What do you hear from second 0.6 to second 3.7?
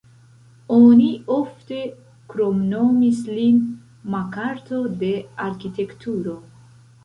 Oni ofte kromnomis lin